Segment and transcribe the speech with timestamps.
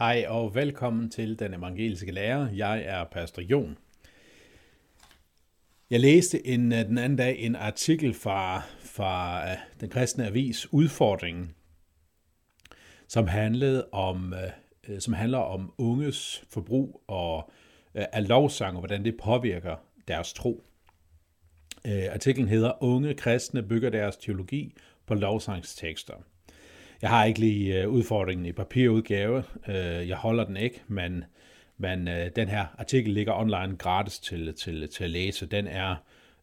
[0.00, 2.48] Hej og velkommen til Den Evangeliske Lærer.
[2.50, 3.78] Jeg er Pastor Jon.
[5.90, 10.72] Jeg læste en, øh, den anden dag en artikel fra, fra øh, den kristne avis
[10.72, 11.54] Udfordringen,
[13.08, 14.34] som handlede om,
[14.88, 17.50] øh, som handler om unges forbrug og
[17.94, 19.76] af lovsang og hvordan det påvirker
[20.08, 20.64] deres tro.
[21.84, 24.74] Artiklen hedder Unge kristne bygger deres teologi
[25.06, 26.14] på lovsangstekster.
[27.02, 29.44] Jeg har ikke lige øh, udfordringen i papirudgave.
[29.68, 31.24] Øh, jeg holder den ikke, men,
[31.78, 35.46] men øh, den her artikel ligger online gratis til, til, til at læse.
[35.46, 35.96] Den er,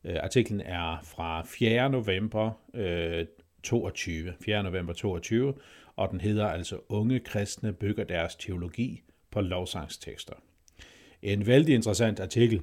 [0.05, 1.89] artiklen er fra 4.
[1.89, 2.51] november
[3.63, 4.33] 22.
[4.45, 4.63] 4.
[4.63, 5.53] november 22,
[5.95, 10.33] og den hedder altså Unge kristne bygger deres teologi på lovsangstekster.
[11.21, 12.61] En vældig interessant artikel.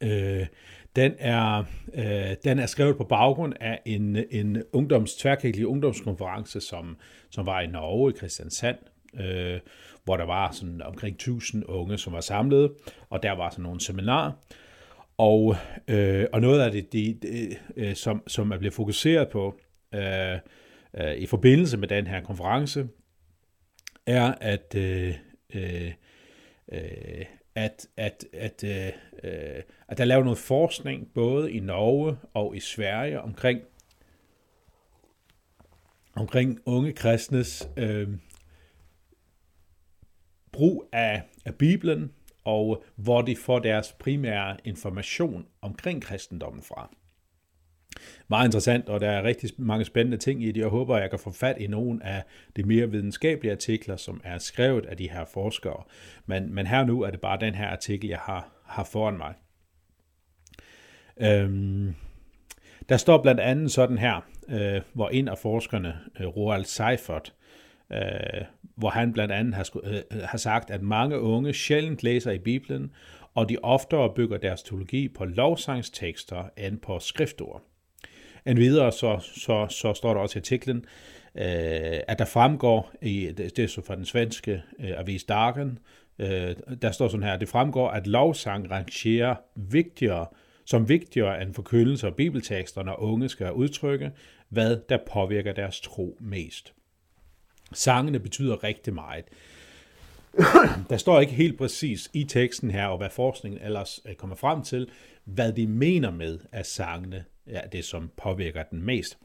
[0.00, 0.46] Øh,
[0.96, 6.96] den er, øh, den er skrevet på baggrund af en, en ungdoms, tværkirkelig ungdomskonference, som,
[7.30, 8.76] som var i Norge, i Kristiansand,
[9.20, 9.60] øh,
[10.04, 12.72] hvor der var sådan omkring 1000 unge, som var samlet,
[13.10, 14.32] og der var sådan nogle seminarer.
[15.18, 15.56] Og,
[15.88, 19.60] øh, og noget af det, de, de, øh, som, som er blevet fokuseret på
[19.94, 20.38] øh,
[21.00, 22.88] øh, i forbindelse med den her konference,
[24.06, 25.14] er, at øh,
[25.54, 25.92] øh,
[26.72, 27.24] øh
[27.58, 28.86] at, at, at, øh,
[29.24, 33.60] øh, at der er lavet noget forskning både i Norge og i Sverige omkring,
[36.14, 38.08] omkring unge kristnes øh,
[40.52, 42.12] brug af, af Bibelen,
[42.44, 46.90] og hvor de får deres primære information omkring kristendommen fra
[48.28, 50.60] meget interessant, og der er rigtig mange spændende ting i det.
[50.60, 52.22] Jeg håber, at jeg kan få fat i nogle af
[52.56, 55.82] de mere videnskabelige artikler, som er skrevet af de her forskere.
[56.26, 59.34] Men, men her nu er det bare den her artikel, jeg har, har foran mig.
[61.20, 61.94] Øhm,
[62.88, 67.34] der står blandt andet sådan her, øh, hvor en af forskerne, øh, Roald Seifert,
[67.92, 68.44] øh,
[68.76, 72.38] hvor han blandt andet har, øh, øh, har sagt, at mange unge sjældent læser i
[72.38, 72.92] Bibelen,
[73.34, 77.62] og de oftere bygger deres teologi på lovsangstekster end på skriftord.
[78.46, 80.76] Endvidere så, så, så står der også i artiklen,
[81.34, 85.78] øh, at der fremgår, i, det er så fra den svenske øh, avis Dagen,
[86.18, 90.26] øh, der står sådan her, det fremgår, at lovsang rangerer vigtigere,
[90.64, 94.10] som vigtigere end forkyndelse og bibeltekster, når unge skal udtrykke,
[94.48, 96.74] hvad der påvirker deres tro mest.
[97.72, 99.24] Sangene betyder rigtig meget.
[100.90, 104.62] Der står ikke helt præcis i teksten her, og hvad forskningen ellers øh, kommer frem
[104.62, 104.88] til,
[105.24, 109.18] hvad de mener med, at sangene er det, som påvirker den mest.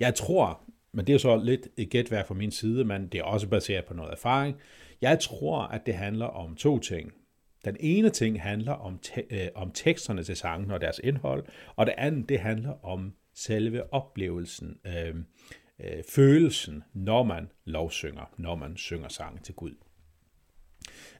[0.00, 0.62] Jeg tror,
[0.92, 3.84] men det er så lidt et gætværk fra min side, men det er også baseret
[3.84, 4.56] på noget erfaring.
[5.00, 7.12] Jeg tror, at det handler om to ting.
[7.64, 11.44] Den ene ting handler om, te- øh, om teksterne til sangen og deres indhold,
[11.76, 15.14] og det andet, det handler om selve oplevelsen, øh,
[15.80, 19.74] øh, følelsen, når man lovsynger, når man synger sangen til Gud.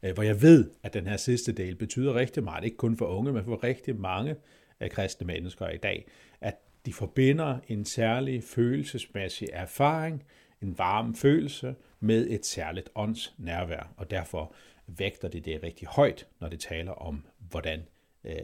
[0.02, 3.06] Øh, hvor jeg ved, at den her sidste del betyder rigtig meget, ikke kun for
[3.06, 4.36] unge, men for rigtig mange
[4.82, 6.06] af kristne mennesker i dag,
[6.40, 6.54] at
[6.86, 10.24] de forbinder en særlig følelsesmæssig erfaring,
[10.62, 14.54] en varm følelse, med et særligt åndsnærvær, og derfor
[14.86, 17.82] vægter det det rigtig højt, når det taler om, hvordan,
[18.24, 18.34] øh,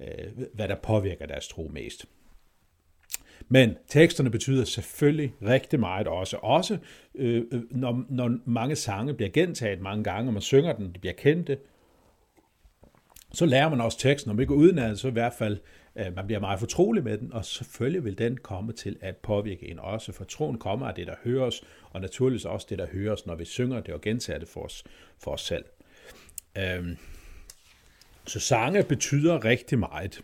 [0.00, 2.06] øh, hvad der påvirker deres tro mest.
[3.48, 6.36] Men teksterne betyder selvfølgelig rigtig meget også.
[6.36, 6.78] Også
[7.14, 10.98] øh, øh, når, når mange sange bliver gentaget mange gange, og man synger den, de
[10.98, 11.58] bliver kendte,
[13.34, 15.58] så lærer man også teksten, om ikke udenad, så i hvert fald,
[15.96, 19.70] øh, man bliver meget fortrolig med den, og selvfølgelig vil den komme til at påvirke
[19.70, 23.26] en også, for troen kommer af det, der høres, og naturligvis også det, der høres,
[23.26, 24.84] når vi synger det og gentager det for os,
[25.18, 25.64] for os selv.
[26.58, 26.96] Øhm,
[28.26, 30.20] så sange betyder rigtig meget.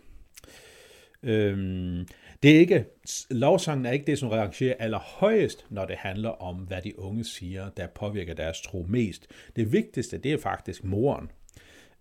[1.23, 2.07] Øhm,
[2.43, 2.85] det er ikke,
[3.29, 7.69] lovsangen er ikke det, som rangerer allerhøjest, når det handler om, hvad de unge siger,
[7.69, 9.27] der påvirker deres tro mest.
[9.55, 11.31] Det vigtigste, det er faktisk moren.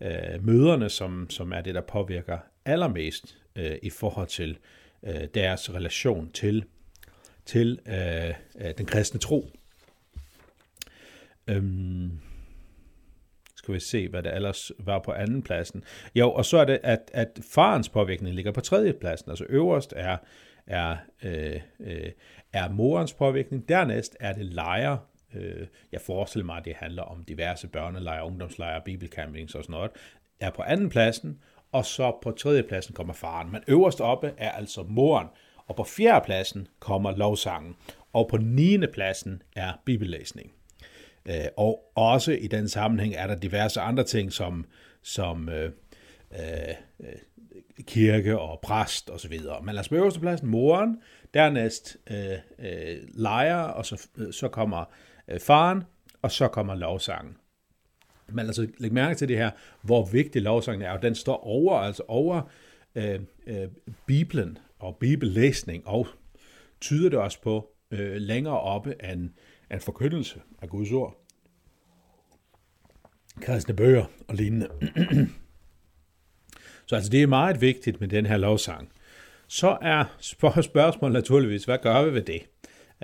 [0.01, 4.59] Øh, møderne, som, som er det, der påvirker allermest øh, i forhold til
[5.03, 6.65] øh, deres relation til,
[7.45, 8.29] til øh,
[8.61, 9.51] øh den kristne tro.
[11.49, 12.21] Øhm,
[13.57, 15.85] skal vi se, hvad der ellers var på anden pladsen.
[16.15, 19.31] Jo, og så er det, at, at farens påvirkning ligger på tredje pladsen.
[19.31, 20.17] Altså øverst er,
[20.67, 22.11] er, øh, øh,
[22.53, 23.69] er morens påvirkning.
[23.69, 24.97] Dernæst er det lejer.
[25.35, 29.91] Øh, jeg forestiller mig, at det handler om diverse børnelejre, ungdomslejre, bibelcampings og sådan noget.
[30.41, 31.39] Er på anden pladsen,
[31.73, 33.53] og så på tredje pladsen kommer faren.
[33.53, 35.27] Men øverst oppe er altså moren,
[35.67, 37.77] og på fjerde pladsen kommer lovsangen,
[38.13, 40.53] og på niende pladsen er bibellæsning.
[41.29, 44.65] Øh, og også i den sammenhæng er der diverse andre ting, som,
[45.03, 45.73] som øh,
[46.33, 47.07] øh, øh
[47.87, 49.41] kirke og præst osv.
[49.63, 50.97] Men lad os på øverste pladsen moren,
[51.35, 54.85] dernæst øh, øh, lejer, og så, øh, så kommer
[55.29, 55.83] Øh, faren,
[56.23, 57.37] og så kommer lovsangen.
[58.29, 59.51] Men altså, læg mærke til det her,
[59.83, 62.43] hvor vigtig lovsangen er, og den står over, altså over
[62.95, 63.69] øh, øh,
[64.07, 66.07] Bibelen og bibellæsning, og
[66.81, 69.31] tyder det også på øh, længere oppe end,
[69.71, 71.25] end forkyndelse af Guds ord.
[73.41, 74.69] Kristne bøger og lignende.
[76.87, 78.93] Så altså, det er meget vigtigt med den her lovsang.
[79.49, 80.05] Så er
[80.63, 82.43] spørgsmålet naturligvis, hvad gør vi ved det?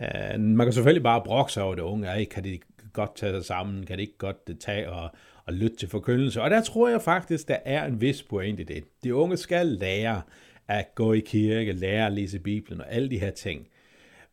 [0.03, 2.09] Uh, man kan selvfølgelig bare brokke sig over det unge.
[2.09, 2.59] Ej, kan de
[2.93, 3.87] godt tage sig sammen?
[3.87, 5.11] Kan de ikke godt det tage og,
[5.45, 6.43] og lytte til forkyndelse?
[6.43, 8.85] Og der tror jeg faktisk, der er en vis point i det.
[9.05, 10.23] De unge skal lære
[10.69, 13.69] at gå i kirke, lære at læse Bibelen og alle de her ting.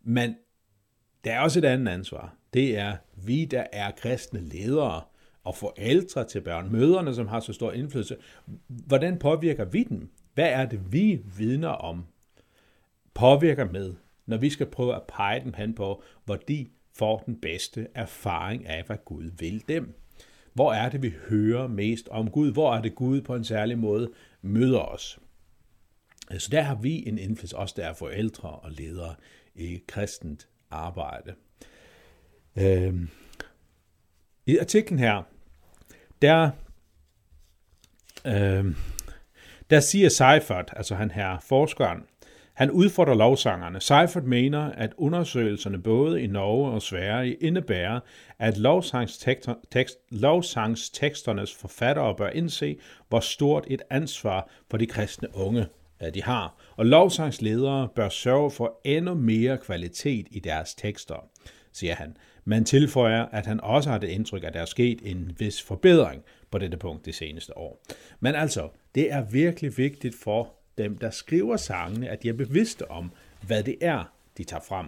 [0.04, 0.36] Men
[1.24, 2.36] der er også et andet ansvar.
[2.54, 5.02] Det er vi, der er kristne ledere
[5.44, 8.16] og forældre til børn, møderne, som har så stor indflydelse.
[8.68, 10.10] Hvordan påvirker vi dem?
[10.34, 12.06] Hvad er det, vi vidner om,
[13.14, 13.94] påvirker med,
[14.32, 16.68] når vi skal prøve at pege dem hen på, hvor de
[16.98, 19.94] får den bedste erfaring af, hvad Gud vil dem?
[20.54, 22.52] Hvor er det, vi hører mest om Gud?
[22.52, 24.12] Hvor er det, Gud på en særlig måde
[24.42, 25.20] møder os?
[26.38, 29.16] Så der har vi en indflydelse, også der er forældre og ledere
[29.56, 31.36] i kristent arbejde.
[32.56, 33.10] Øhm.
[34.46, 35.24] I artiklen her,
[36.22, 36.52] der,
[38.26, 38.76] øhm,
[39.70, 42.04] der siger Seifert, altså han her forskeren,
[42.54, 43.82] han udfordrer lovsangerne.
[43.82, 48.00] Seifert mener, at undersøgelserne både i Norge og Sverige indebærer,
[48.40, 48.58] at
[50.12, 52.78] lovsangsteksternes forfattere bør indse,
[53.10, 55.66] hvor stort et ansvar for de kristne unge
[56.14, 56.56] de har.
[56.76, 61.30] Og lovsangsledere bør sørge for endnu mere kvalitet i deres tekster,
[61.72, 62.18] siger han.
[62.46, 66.24] Man tilføjer, at han også har det indtryk, at der er sket en vis forbedring
[66.52, 67.84] på dette punkt det seneste år.
[68.20, 72.92] Men altså, det er virkelig vigtigt for dem, der skriver sangene, at de er bevidste
[72.92, 73.12] om,
[73.48, 74.04] hvad det er,
[74.38, 74.88] de tager frem.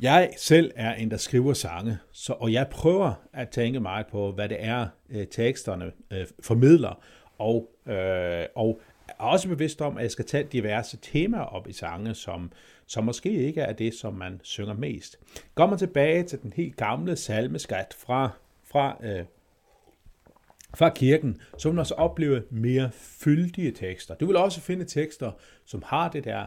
[0.00, 4.32] Jeg selv er en, der skriver sange, så, og jeg prøver at tænke meget på,
[4.32, 7.04] hvad det er, øh, teksterne øh, formidler,
[7.38, 11.72] og, øh, og er også bevidst om, at jeg skal tage diverse temaer op i
[11.72, 12.52] sange, som,
[12.86, 15.18] som måske ikke er det, som man synger mest.
[15.54, 18.30] Går man tilbage til den helt gamle salmeskat fra,
[18.64, 19.24] fra øh,
[20.74, 24.14] fra kirken, så vil man også opleve mere fyldige tekster.
[24.14, 25.32] Du vil også finde tekster,
[25.64, 26.46] som har det der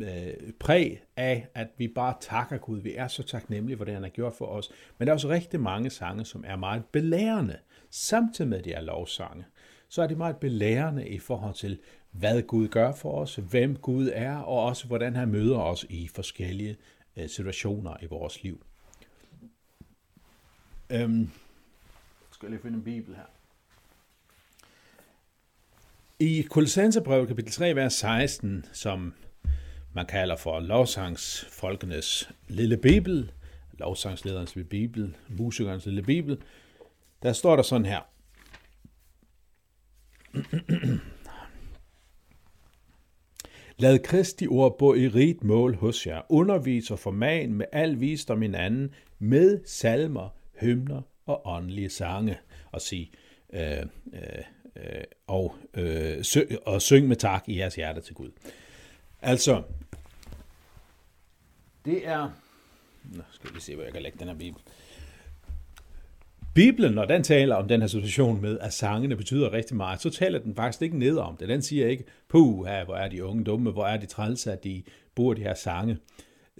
[0.00, 2.80] øh, præg af, at vi bare takker Gud.
[2.80, 4.70] Vi er så taknemmelige for det, han har gjort for os.
[4.98, 7.58] Men der er også rigtig mange sange, som er meget belærende.
[7.90, 9.44] Samtidig med de er lovsange,
[9.88, 11.78] så er de meget belærende i forhold til,
[12.10, 16.08] hvad Gud gør for os, hvem Gud er, og også hvordan han møder os i
[16.08, 16.76] forskellige
[17.16, 18.64] øh, situationer i vores liv.
[20.90, 21.30] Øhm,
[22.30, 23.22] skal jeg lige finde en bibel her.
[26.22, 29.14] I Kolossenserbrevet kapitel 3, vers 16, som
[29.94, 33.32] man kalder for lovsangsfolkenes lille bibel,
[33.78, 36.38] lovsangslederens lille bibel, musikernes lille bibel,
[37.22, 38.00] der står der sådan her.
[43.82, 46.22] Lad Kristi ord bo i rigt mål hos jer.
[46.28, 50.28] Undervis og forman med al visdom hinanden, med salmer,
[50.60, 52.38] hymner og åndelige sange.
[52.72, 53.10] Og sig,
[53.52, 53.78] øh,
[54.14, 54.44] øh,
[54.76, 58.30] øh, og, øh, sø, og syng med tak i jeres hjerte til Gud.
[59.22, 59.62] Altså,
[61.84, 62.30] det er...
[63.04, 64.60] Nå, skal vi se, hvor jeg kan lægge den her bibel.
[66.54, 70.10] Bibelen, når den taler om den her situation med, at sangene betyder rigtig meget, så
[70.10, 71.48] taler den faktisk ikke ned om det.
[71.48, 74.82] Den siger ikke, puh, hvor er de unge dumme, hvor er de trælse, at de
[75.14, 75.98] bruger de her sange.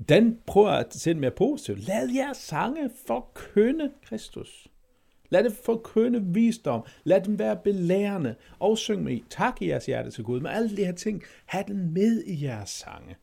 [0.09, 1.87] Den prøver at sende mere positivt.
[1.87, 4.69] Lad jeres sange forkynde Kristus.
[5.33, 6.85] Lad det forkynde visdom.
[7.05, 8.35] Lad dem være belærende.
[8.59, 10.41] Og syng med tak i jeres hjerte til Gud.
[10.41, 13.17] Med alle de her ting, have den med i jeres sange.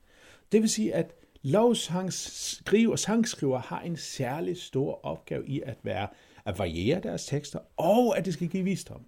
[0.51, 6.07] Det vil sige, at lovsangsskriver og sangskriver har en særlig stor opgave i at være
[6.45, 9.01] at variere deres tekster, og at de skal give visdom,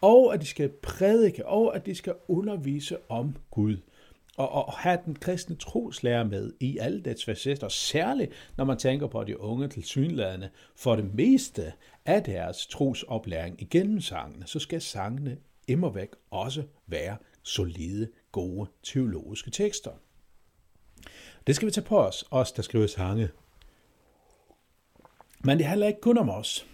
[0.00, 3.76] og at de skal prædike, og at de skal undervise om Gud
[4.36, 9.06] og, og have den kristne troslærer med i alle dets facetter, særligt når man tænker
[9.06, 11.72] på de unge til synlædende, for det meste
[12.06, 15.36] af deres trosoplæring igennem sangene, så skal sangene
[15.68, 19.90] immer væk også være solide, gode teologiske tekster.
[21.46, 23.28] Det skal vi tage på os, os der skriver sange.
[25.44, 26.66] Men det handler ikke kun om os.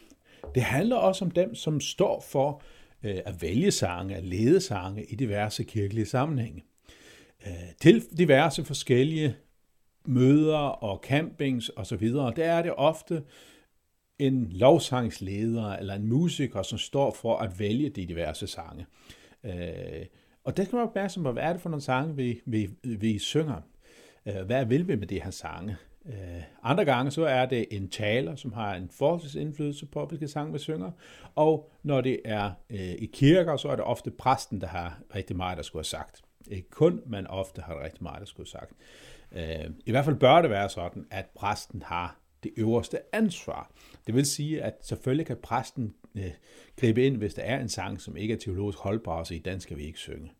[0.54, 2.62] Det handler også om dem, som står for
[3.02, 6.64] øh, at vælge sange, at lede sange i diverse kirkelige sammenhænge.
[7.46, 9.36] Øh, til diverse forskellige
[10.04, 13.22] møder og campings osv., der er det ofte
[14.18, 18.86] en lovsangsleder eller en musiker, som står for at vælge de diverse sange.
[19.44, 20.06] Øh,
[20.44, 22.68] og der skal man være opmærksom på, hvad er det for nogle sange, vi, vi,
[22.82, 23.60] vi synger?
[24.26, 25.76] Øh, hvad vil vi med de her sange?
[26.06, 28.90] Øh, andre gange så er det en taler, som har en
[29.38, 30.90] indflydelse på, hvilke sange vi synger.
[31.34, 35.36] Og når det er øh, i kirker, så er det ofte præsten, der har rigtig
[35.36, 36.22] meget, der skulle have sagt.
[36.50, 38.72] Ikke kun, men ofte har det rigtig meget, der skulle sagt.
[39.32, 43.70] Øh, I hvert fald bør det være sådan, at præsten har det øverste ansvar.
[44.06, 46.30] Det vil sige, at selvfølgelig kan præsten øh,
[46.76, 49.60] gribe ind, hvis der er en sang, som ikke er teologisk holdbar, så i den
[49.60, 50.32] skal vi ikke synge.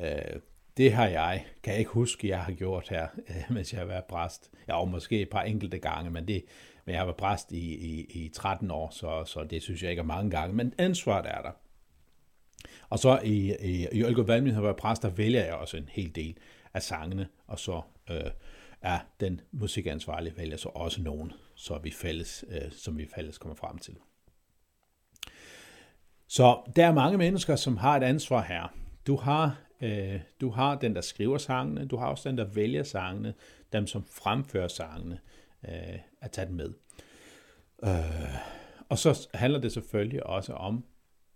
[0.00, 0.40] Øh,
[0.76, 3.86] det har jeg, kan jeg ikke huske, jeg har gjort her, øh, mens jeg har
[3.86, 4.50] været præst.
[4.68, 6.44] Ja, og måske et par enkelte gange, men, det,
[6.84, 9.90] men jeg har været præst i, i, i 13 år, så, så det synes jeg
[9.90, 11.50] ikke er mange gange, men ansvaret er der.
[12.88, 15.88] Og så i, i, i Ølgaard Valgmyndighed, har været præst, der vælger jeg også en
[15.92, 16.36] hel del
[16.74, 18.30] af sangene, og så øh,
[18.82, 23.56] er den musikansvarlige vælger så også nogen, så vi fælles, øh, som vi fælles kommer
[23.56, 23.96] frem til.
[26.28, 28.74] Så der er mange mennesker, som har et ansvar her.
[29.06, 32.82] Du har, øh, du har den, der skriver sangene, du har også den, der vælger
[32.82, 33.34] sangene,
[33.72, 35.20] dem, som fremfører sangene,
[35.68, 36.72] øh, at tage den med.
[37.84, 38.34] Øh,
[38.88, 40.84] og så handler det selvfølgelig også om,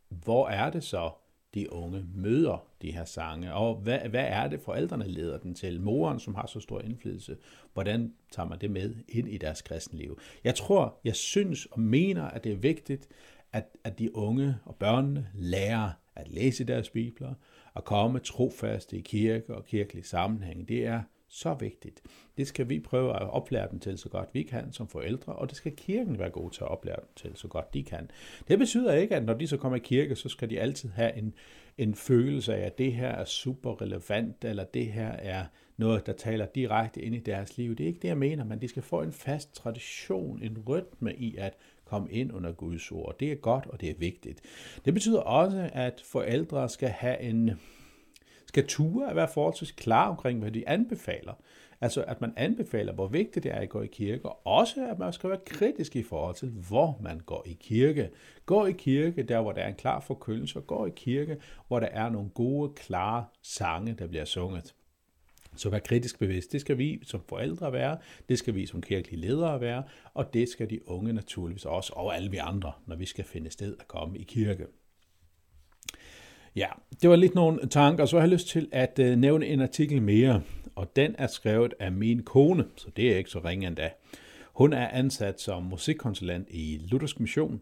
[0.08, 1.10] hvor er det så,
[1.58, 5.80] de unge møder de her sange, og hvad, hvad er det, forældrene leder den til?
[5.80, 7.36] Moren, som har så stor indflydelse,
[7.72, 10.18] hvordan tager man det med ind i deres kristenliv?
[10.44, 13.08] Jeg tror, jeg synes og mener, at det er vigtigt,
[13.52, 17.34] at, at de unge og børnene lærer at læse deres bibler,
[17.74, 20.68] og komme trofaste i kirke og kirkelig sammenhæng.
[20.68, 22.02] Det er så vigtigt.
[22.36, 25.48] Det skal vi prøve at oplære dem til så godt vi kan som forældre, og
[25.48, 28.10] det skal kirken være god til at oplære dem til så godt de kan.
[28.48, 31.16] Det betyder ikke, at når de så kommer i kirke, så skal de altid have
[31.16, 31.34] en,
[31.78, 35.44] en følelse af, at det her er super relevant, eller det her er
[35.76, 37.76] noget, der taler direkte ind i deres liv.
[37.76, 41.14] Det er ikke det, jeg mener, men de skal få en fast tradition, en rytme
[41.14, 43.18] i at komme ind under Guds ord.
[43.20, 44.40] Det er godt, og det er vigtigt.
[44.84, 47.50] Det betyder også, at forældre skal have en
[48.48, 51.34] skal ture at være forholdsvis klar omkring, hvad de anbefaler.
[51.80, 54.98] Altså, at man anbefaler, hvor vigtigt det er at gå i kirke, og også at
[54.98, 58.10] man skal være kritisk i forhold til, hvor man går i kirke.
[58.46, 61.36] Gå i kirke, der hvor der er en klar forkyndelse, og gå i kirke,
[61.68, 64.74] hvor der er nogle gode, klare sange, der bliver sunget.
[65.56, 66.52] Så vær kritisk bevidst.
[66.52, 69.82] Det skal vi som forældre være, det skal vi som kirkelige ledere være,
[70.14, 73.50] og det skal de unge naturligvis også, og alle vi andre, når vi skal finde
[73.50, 74.66] sted at komme i kirke.
[76.58, 76.68] Ja,
[77.02, 80.02] det var lidt nogle tanker, så har jeg lyst til at øh, nævne en artikel
[80.02, 80.42] mere,
[80.74, 83.90] og den er skrevet af min kone, så det er ikke så ringe endda.
[84.52, 87.60] Hun er ansat som musikkonsulent i Luthersk Mission,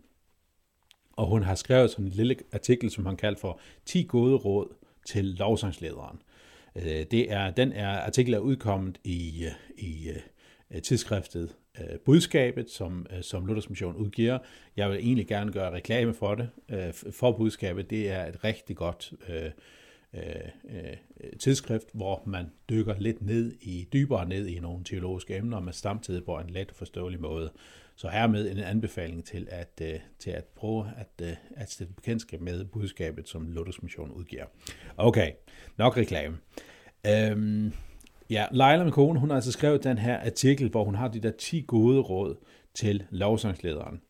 [1.12, 4.74] og hun har skrevet sådan en lille artikel, som han kalder for 10 gode råd
[5.06, 6.22] til lovsangslederen.
[6.76, 10.08] Øh, det er, den er, artikel er udkommet i, øh, i
[10.70, 14.38] øh, tidsskriftet øh, budskabet, som, øh, som Luthers Mission udgiver.
[14.76, 17.90] Jeg vil egentlig gerne gøre reklame for det, øh, for budskabet.
[17.90, 19.50] Det er et rigtig godt øh,
[20.14, 20.20] øh,
[20.68, 25.72] øh, tidsskrift, hvor man dykker lidt ned i, dybere ned i nogle teologiske emner, men
[25.72, 27.52] samtidig på en let forståelig måde.
[27.98, 32.40] Så hermed en anbefaling til at, øh, til at prøve at, øh, at stille bekendtskab
[32.40, 34.44] med budskabet, som Luthers Mission udgiver.
[34.96, 35.30] Okay,
[35.76, 36.36] nok reklame.
[37.06, 37.72] Øhm,
[38.30, 41.20] Ja, Leila, min kone, hun har altså skrevet den her artikel, hvor hun har de
[41.20, 42.36] der 10 gode råd
[42.74, 44.00] til lovsangslederen.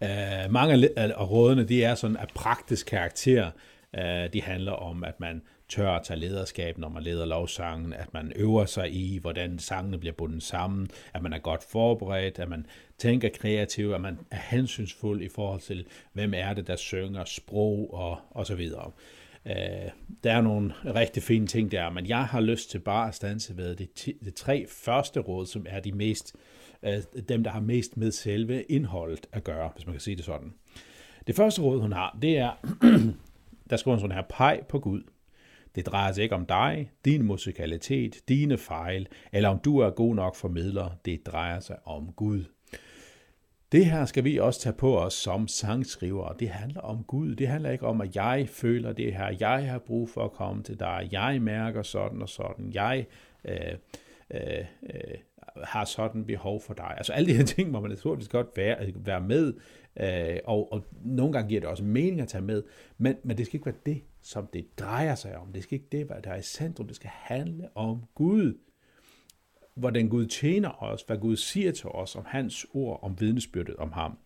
[0.00, 3.50] Uh, mange af rådene, de er sådan af praktisk karakter.
[3.98, 8.14] Uh, de handler om, at man tør at tage lederskab, når man leder lovsangen, at
[8.14, 12.48] man øver sig i, hvordan sangene bliver bundet sammen, at man er godt forberedt, at
[12.48, 12.66] man
[12.98, 17.94] tænker kreativt, at man er hensynsfuld i forhold til, hvem er det, der synger, sprog
[17.94, 18.90] og, og så videre.
[19.46, 19.90] Øh,
[20.24, 23.56] der er nogle rigtig fine ting der, men jeg har lyst til bare at stanse
[23.56, 23.86] ved de,
[24.24, 26.36] de tre første råd, som er de mest,
[26.82, 30.24] øh, dem, der har mest med selve indholdet at gøre, hvis man kan sige det
[30.24, 30.52] sådan.
[31.26, 32.52] Det første råd, hun har, det er,
[33.70, 35.02] der skriver hun sådan her, peg på Gud.
[35.74, 40.14] Det drejer sig ikke om dig, din musikalitet, dine fejl, eller om du er god
[40.14, 40.90] nok formidler.
[41.04, 42.44] Det drejer sig om Gud.
[43.76, 46.34] Det her skal vi også tage på os som sangskrivere.
[46.38, 47.34] Det handler om Gud.
[47.34, 49.36] Det handler ikke om, at jeg føler det her.
[49.40, 51.08] Jeg har brug for at komme til dig.
[51.12, 52.70] Jeg mærker sådan og sådan.
[52.74, 53.06] Jeg
[53.44, 53.54] øh,
[54.30, 55.18] øh, øh,
[55.64, 56.94] har sådan behov for dig.
[56.96, 59.54] Altså alle de her ting må man naturligvis godt være, være med,
[60.00, 62.62] øh, og, og nogle gange giver det også mening at tage med,
[62.98, 65.52] men, men det skal ikke være det, som det drejer sig om.
[65.52, 66.86] Det skal ikke det, der er i centrum.
[66.86, 68.58] Det skal handle om Gud
[69.76, 73.92] hvordan Gud tjener os, hvad Gud siger til os om hans ord, om vidnesbyrdet om
[73.92, 74.18] ham.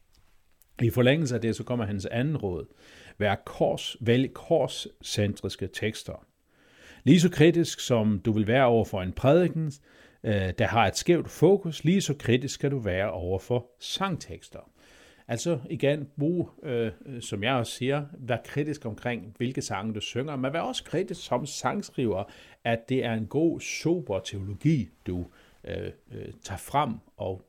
[0.83, 2.67] I forlængelse af det, så kommer hans anden råd.
[3.19, 6.27] Vær kors, vælg korscentriske tekster.
[7.05, 9.73] Lige så kritisk som du vil være over for en prædiken,
[10.25, 14.71] øh, der har et skævt fokus, lige så kritisk skal du være over for sangtekster.
[15.31, 20.01] Altså igen, brug, øh, øh, som jeg også siger, vær kritisk omkring, hvilke sange du
[20.01, 22.25] synger, men vær også kritisk som sangskriver,
[22.65, 25.27] at det er en god, sober teologi, du
[25.65, 27.43] øh, øh, tager frem og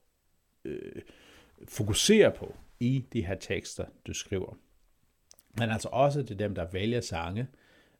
[0.65, 1.01] øh,
[1.67, 4.57] fokuserer på i de her tekster, du skriver.
[5.57, 7.47] Men altså også til dem, der vælger sange,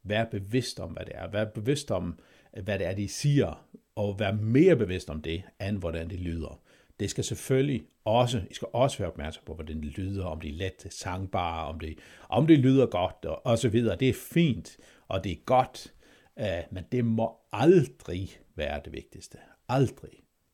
[0.03, 1.27] vær bevidst om, hvad det er.
[1.27, 2.19] Vær bevidst om,
[2.63, 6.61] hvad det er, de siger, og vær mere bevidst om det, end hvordan det lyder.
[7.01, 10.49] Det skal selvfølgelig også, I skal også være opmærksom på, hvordan det lyder, om det
[10.49, 11.97] er let sangbare, om det,
[12.29, 13.95] om det lyder godt, og, og så videre.
[13.95, 14.77] Det er fint,
[15.07, 15.93] og det er godt,
[16.39, 19.37] øh, men det må aldrig være det vigtigste.
[19.69, 20.09] Aldrig.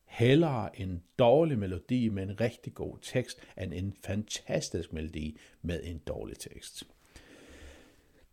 [0.06, 5.98] Hellere en dårlig melodi med en rigtig god tekst, end en fantastisk melodi med en
[5.98, 6.84] dårlig tekst.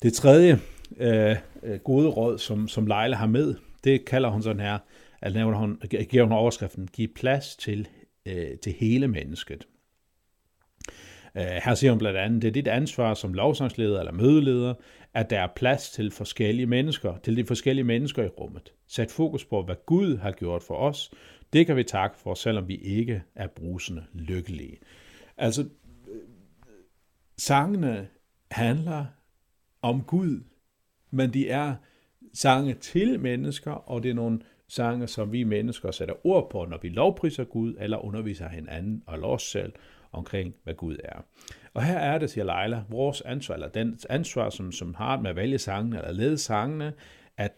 [0.03, 0.60] Det tredje
[0.98, 4.77] øh, øh gode råd, som, som Leila har med, det kalder hun sådan her,
[5.22, 7.88] at nævner hun, giver hun overskriften, giv plads til,
[8.25, 9.67] øh, til hele mennesket.
[11.38, 14.74] Øh, her siger hun blandt andet, det er dit ansvar som lovsangsleder eller mødeleder,
[15.13, 18.74] at der er plads til forskellige mennesker, til de forskellige mennesker i rummet.
[18.88, 21.12] Sæt fokus på, hvad Gud har gjort for os.
[21.53, 24.77] Det kan vi takke for, selvom vi ikke er brusende lykkelige.
[25.38, 25.70] Altså,
[27.38, 28.08] sangene
[28.51, 29.05] handler
[29.82, 30.44] om Gud,
[31.12, 31.75] men de er
[32.34, 36.77] sange til mennesker, og det er nogle sange, som vi mennesker sætter ord på, når
[36.81, 39.74] vi lovpriser Gud, eller underviser hinanden og os selv
[40.12, 41.25] omkring, hvad Gud er.
[41.74, 45.29] Og her er det, siger Leila, vores ansvar, eller den ansvar, som, som har med
[45.29, 46.93] at vælge sangene, eller lede sangene,
[47.38, 47.51] at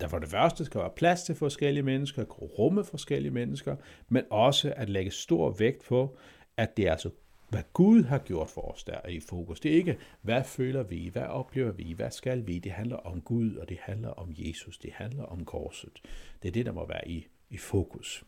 [0.00, 3.76] der for det første skal være plads til forskellige mennesker, kunne rumme forskellige mennesker,
[4.08, 6.16] men også at lægge stor vægt på,
[6.56, 7.10] at det er altså
[7.52, 9.60] hvad Gud har gjort for os, der er i fokus.
[9.60, 12.58] Det er ikke, hvad føler vi, hvad oplever vi, hvad skal vi.
[12.58, 16.02] Det handler om Gud, og det handler om Jesus, det handler om korset.
[16.42, 18.24] Det er det, der må være i, i fokus.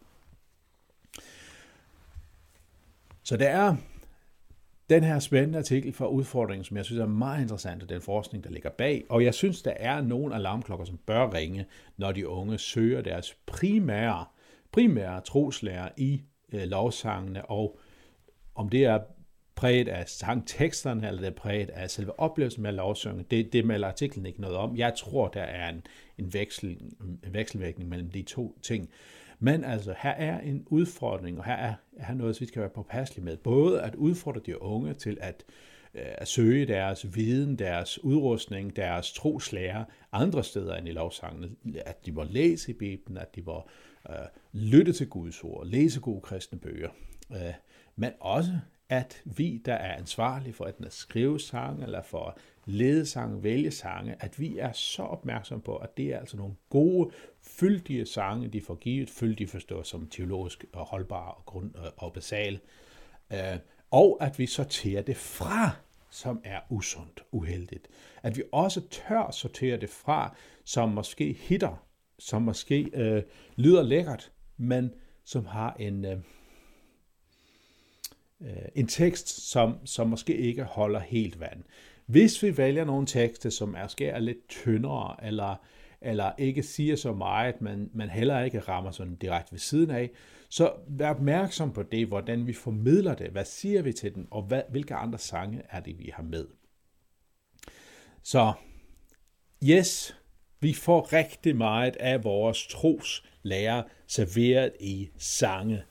[3.23, 3.77] Så der er
[4.91, 8.45] den her spændende artikel fra udfordringen, som jeg synes er meget interessant, og den forskning,
[8.45, 9.05] der ligger bag.
[9.09, 11.67] Og jeg synes, der er nogle alarmklokker, som bør ringe,
[11.97, 14.25] når de unge søger deres primære,
[14.73, 16.23] primære troslærer i
[16.53, 17.79] øh, lovsangene, og
[18.55, 19.01] om det er
[19.65, 23.89] præget af sangteksterne, eller det er præget af selve oplevelsen med lovsynge, det, det melder
[23.89, 24.77] artiklen ikke noget om.
[24.77, 25.83] Jeg tror, der er en,
[26.19, 26.81] en, veksel,
[27.27, 28.91] en vekselvirkning mellem de to ting.
[29.39, 33.25] Men altså, her er en udfordring, og her er, her noget, vi skal være påpasselige
[33.25, 33.37] med.
[33.37, 35.45] Både at udfordre de unge til at,
[35.95, 41.51] øh, at søge deres viden, deres udrustning, deres troslære andre steder end i lovsangene.
[41.87, 43.69] At de må læse i Bibelen, at de må
[44.11, 44.17] øh,
[44.53, 46.91] lytte til Guds ord, læse gode kristne bøger.
[47.33, 47.55] Øh,
[47.97, 48.53] men også
[48.89, 53.71] at vi, der er ansvarlige for at skrive sange, eller for at lede sange, vælge
[53.71, 57.11] sange, at vi er så opmærksom på, at det er altså nogle gode,
[57.43, 62.61] fyldige sange, de får givet, fyldige forstås som teologisk og holdbare og, grund og basal,
[63.33, 63.59] øh,
[63.91, 65.71] og at vi sorterer det fra,
[66.11, 67.89] som er usundt, uheldigt.
[68.23, 71.87] At vi også tør sortere det fra, som måske hitter,
[72.19, 73.23] som måske øh,
[73.57, 74.93] lyder lækkert, men
[75.25, 76.19] som har en, øh,
[78.45, 81.63] Øh, en tekst, som, som måske ikke holder helt vand.
[82.07, 85.57] Hvis vi vælger nogle tekster, som er skær lidt tyndere, eller,
[86.01, 90.11] eller ikke siger så meget, men man heller ikke rammer sådan direkte ved siden af,
[90.49, 94.43] så vær opmærksom på det, hvordan vi formidler det, hvad siger vi til den, og
[94.43, 96.47] hvad, hvilke andre sange er det, vi har med.
[98.23, 98.53] Så
[99.65, 100.17] yes,
[100.61, 105.83] vi får rigtig meget af vores tros lærer serveret i sange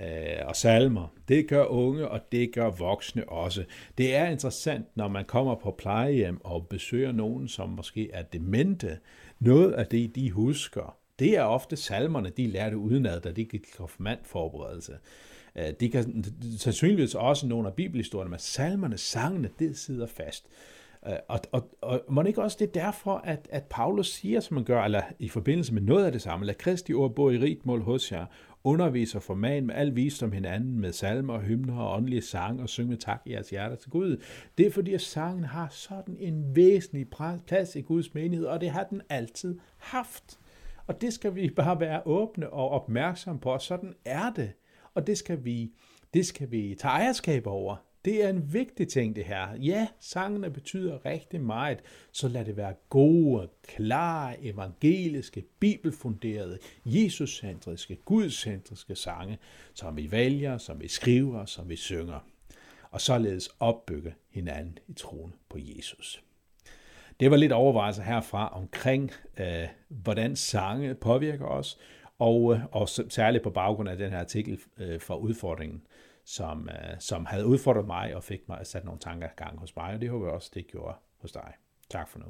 [0.00, 1.08] Øh, og salmer.
[1.28, 3.64] Det gør unge, og det gør voksne også.
[3.98, 8.98] Det er interessant, når man kommer på plejehjem og besøger nogen, som måske er demente.
[9.40, 13.66] Noget af det, de husker, det er ofte salmerne, de lærte udenad, da de gik
[13.76, 14.92] konfirmandforberedelse.
[15.56, 16.24] Øh, de kan
[16.58, 20.46] sandsynligvis også nogle af bibelhistorierne, men salmerne, sangene, det sidder fast.
[21.06, 24.40] Øh, og, og, og må det ikke også det er derfor, at, at Paulus siger,
[24.40, 27.30] som man gør, eller i forbindelse med noget af det samme, lad Kristi ord bo
[27.30, 28.26] i rigt mål hos jer,
[28.66, 32.88] underviser for man med al visdom hinanden med salmer, hymner og åndelige sang og synge
[32.88, 34.22] med tak i jeres hjerter til Gud.
[34.58, 37.06] Det er fordi, at sangen har sådan en væsentlig
[37.46, 40.38] plads i Guds menighed, og det har den altid haft.
[40.86, 44.52] Og det skal vi bare være åbne og opmærksomme på, og sådan er det.
[44.94, 45.72] Og det skal vi,
[46.14, 47.76] det skal vi tage ejerskab over.
[48.06, 49.48] Det er en vigtig ting, det her.
[49.54, 51.78] Ja, sangene betyder rigtig meget,
[52.12, 59.38] så lad det være gode, klare, evangeliske, bibelfunderede, jesuscentriske, gudscentriske sange,
[59.74, 62.20] som vi vælger, som vi skriver, som vi synger.
[62.90, 66.22] Og således opbygge hinanden i troen på Jesus.
[67.20, 71.78] Det var lidt overvejelser herfra omkring, øh, hvordan sange påvirker os,
[72.18, 75.82] og, øh, og særligt på baggrund af den her artikel øh, fra udfordringen
[76.26, 79.58] som, øh, som havde udfordret mig og fik mig at sætte nogle tanker i gang
[79.58, 81.52] hos mig, og det håber jeg også, det gjorde hos dig.
[81.90, 82.26] Tak for nu.